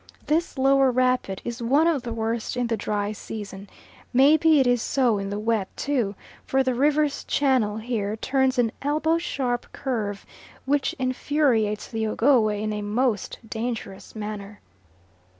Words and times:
This 0.25 0.57
lower 0.57 0.89
rapid 0.89 1.43
is 1.45 1.61
one 1.61 1.85
of 1.85 2.01
the 2.01 2.11
worst 2.11 2.57
in 2.57 2.65
the 2.65 2.75
dry 2.75 3.11
season; 3.11 3.69
maybe 4.11 4.59
it 4.59 4.65
is 4.65 4.81
so 4.81 5.19
in 5.19 5.29
the 5.29 5.37
wet 5.37 5.67
too, 5.77 6.15
for 6.43 6.63
the 6.63 6.73
river's 6.73 7.23
channel 7.25 7.77
here 7.77 8.15
turns 8.15 8.57
an 8.57 8.71
elbow 8.81 9.19
sharp 9.19 9.71
curve 9.73 10.25
which 10.65 10.95
infuriates 10.97 11.87
the 11.87 12.07
Ogowe 12.07 12.47
in 12.49 12.73
a 12.73 12.81
most 12.81 13.37
dangerous 13.47 14.15
manner. 14.15 14.59